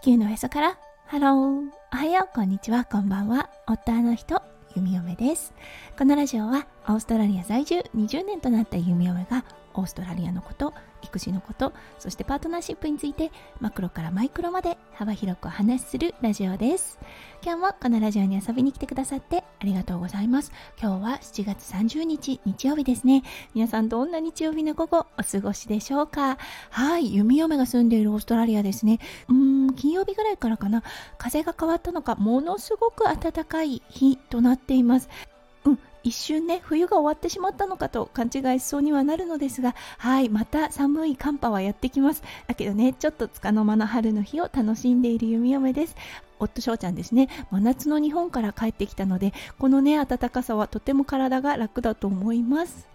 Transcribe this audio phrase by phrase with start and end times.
[0.00, 0.78] 地球のへそから。
[1.04, 2.34] ハローおはよう。
[2.34, 2.86] こんにちは。
[2.86, 3.50] こんばんは。
[3.66, 4.40] 夫の人。
[4.74, 5.52] 弓嫁です。
[5.98, 7.80] このラジオはオーストラリア在住。
[7.94, 9.44] 20年となった弓嫁が
[9.74, 13.30] オーストラリアのこと育児のことそしてパートナーシップについて
[13.60, 16.98] マクロからマイクロまで幅広くお話しするラジオです。
[17.42, 20.52] 今日もこのラジオに遊びに来てくださってありがとうございます。
[20.80, 23.22] 今日は7月30日日曜日ですね。
[23.54, 26.36] 皆さんどんな日曜日の午後お過ごしでしょうか？
[26.70, 28.98] はい弓嫁が住んでいるオーストラリアですね。
[29.28, 30.82] うん金曜日ぐらいからかな。
[31.16, 35.08] 風が変わったのかものすごく暖かい日となっています。
[36.02, 42.22] 一瞬ね冬が終わってしまったのかと勘違いしそうにはなるのですがはいまた寒い寒波はやってきます。
[42.46, 45.96] だけどねちょっとつかの間の春の日を楽しんでいる弓嫁です。
[46.38, 47.28] 夫翔ちゃんですね。
[47.50, 52.88] 真夏の日本から帰ってきたのでこのね暖かさはとても体が楽だと思います。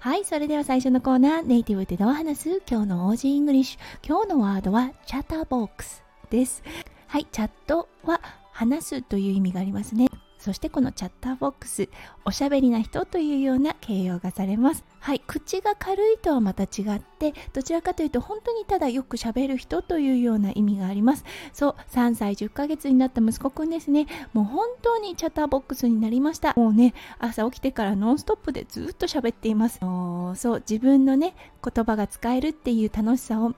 [0.00, 4.06] はいそれでは最初のコーナーネイティブでどう話す今日の Aussie English。
[4.06, 6.62] 今日のワードは chatterbox です。
[7.06, 8.20] はいチャットは
[8.52, 10.08] 話すという意味がありますね。
[10.38, 11.88] そしてこの chatterbox、
[12.24, 14.84] おしゃべりな人というような形容がされます。
[15.00, 21.24] はい、口が軽いとはまた違って、どちらかというと本当にただよくしゃべる人というような意味があります。
[21.52, 24.06] そう、3歳10ヶ月になった息子くんですね。
[24.32, 26.54] もう本当に chatterbox になりました。
[26.56, 29.80] もうね、朝起きてからノンストップでずっと喋っています。
[29.80, 33.54] そう、自分のね、言葉が使えるっていう楽しさを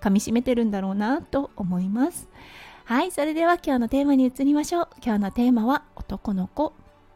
[0.00, 2.28] かみしめてるんだろうなと思います。
[2.86, 4.88] はい、それでは今日のテーマに移りましょう。
[5.02, 6.74] 今日のテーマは男の子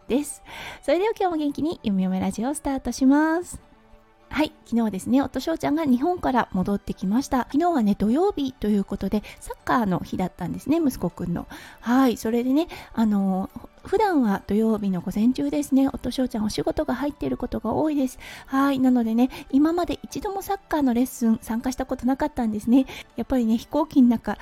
[0.09, 0.43] です。
[0.81, 3.61] それでは今日も元気にゆみよめラジオをスタートします。
[4.31, 7.41] はい、昨日ですね、夫翔ちゃんが日本から戻ってきました。
[7.53, 11.47] 昨日はね、土曜日ということで、サッカーの日だったんですね、息子くんの。
[11.81, 13.51] はい、それでね、あの
[13.85, 18.19] 普段は土曜日の午前中ですね、夫翔ちゃんお仕事が入っていることが多いです。
[18.47, 22.87] はい、なのでね、今まで一度もサッカーのレッスン参加したことなかったんですね。
[23.17, 24.39] やっぱりね、飛行機の中、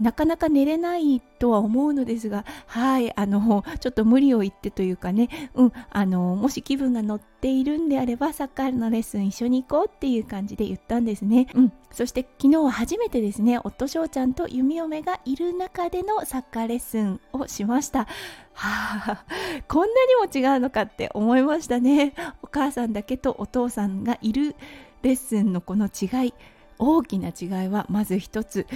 [0.00, 11.48] なかなか寝れないとは思うのですが、はい、あの、ちょっと無理を言ってというかね、うん、あの、もし気分が乗っているんであれば、サッカーのレッスン一緒に行こうっていう感じで言ったんですね。
[11.54, 18.06] うん、そして昨日は初めてですね、夫翔ちゃんと弓嫁がいる中でのサッカーレッスンをしました。
[18.52, 19.24] はあ、
[19.68, 22.14] こんなにも違うのかって思いましたね。
[22.42, 24.54] お母さんだけとお父さんがいる
[25.02, 26.34] レッスンのこの違い、
[26.78, 28.66] 大きな違いはまず一つ、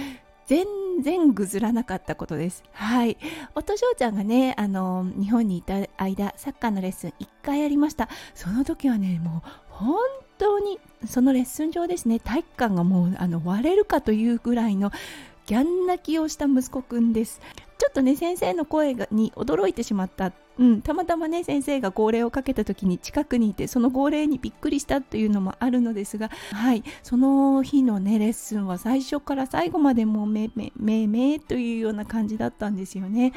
[0.45, 0.65] 全
[1.01, 2.63] 然ぐずらなかったことです。
[2.73, 3.17] はい。
[3.55, 8.09] 夫翔ちゃんがね、あの、日本にいた間、サッカーのレッスン1回やりました。
[8.35, 9.97] その時はね、もう本
[10.37, 14.91] 当に、そのレッスン上ですね、体育館がもうあの割れるかというぐらいの
[15.45, 17.41] ギャン泣きをした息子くんです。
[17.77, 33.33] ちょっとね、先生の声に驚いてしまったうん、たまたまね先生が号令をかけた時に近くにいてその号令にびっくりしたというのもあるのですがはいその日のねレッスンは最初から最後までもうめめめめというような感じだったんですよね。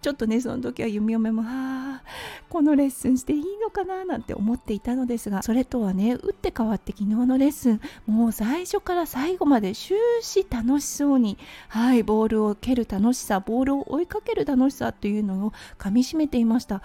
[0.00, 2.02] ちょっとねその時は弓嫁もあ
[2.48, 11.36] このレッスンしていいのかななんて思っていたのですがそれとはね打って変わって昨日のレッスンもう最初から最後まで終始楽しそうに
[11.68, 16.82] はいボールを蹴る楽しさボールを追いかける楽しさというのをかみしめていまました。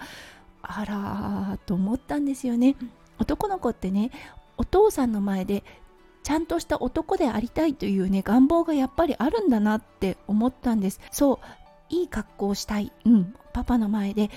[0.62, 2.76] あらと思ったんですよね。
[3.18, 4.10] 男の子ってね
[4.56, 5.62] お父さんの前で
[6.22, 11.00] ちゃんとした男でありたいというね願望がやっぱりあるんだなって思ったんです。
[11.10, 11.38] そう
[11.90, 14.30] いい格好をしたい、うん、パパの前で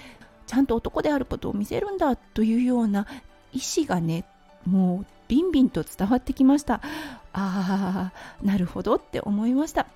[0.48, 3.08] ちゃんと男であることを見せるんだというような
[3.54, 4.26] 意思がね
[4.66, 6.82] もうビンビンと伝わってきました。
[7.34, 8.12] ああ
[8.42, 9.88] なるほどって思いました。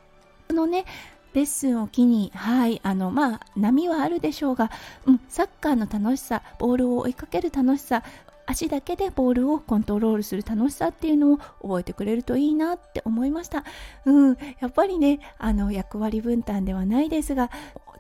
[0.50, 0.86] あのね
[1.34, 4.72] レッスンを機に、はい、あの、まあ、波はあるでしょうが、
[5.06, 8.04] うん、サッカーの楽しさ、ボールを追いかける楽しさ、
[8.46, 13.64] 足だけでボールをコントロールする楽しさっていうのを覚えてくれるといいなって思いました。
[14.06, 17.50] うん、やっぱりね、あの役割分担ではないですが、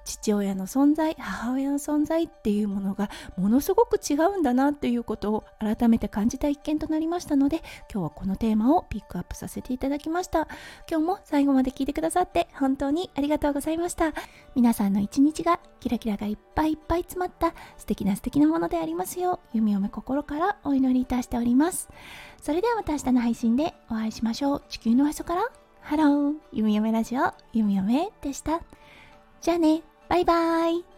[0.03, 7.57] 父親の存在母親の存在っていうものがものすごく違うんだなということを改めて感じた一件となりましたので
[7.91, 10.47] 今日はこのテーマをピックアップさせていただきました。
[10.89, 14.13] 今日も最後まで聞いてくださって本当にありがとうございました。
[14.55, 21.89] 皆さんの一日がキラキラがいっぱいいっぱい詰まった素敵な素敵なものでありますよう弓嫁心からお祈りいたしております。
[22.41, 24.63] それではまた明日の配信でお会いしましょう。
[24.67, 25.47] 地球のへそから。
[25.81, 26.33] Hello。
[26.51, 27.33] 弓嫁ラジオ。
[27.53, 28.61] 弓嫁でした。
[29.41, 29.90] じゃあね。
[30.11, 30.90] バイバイ。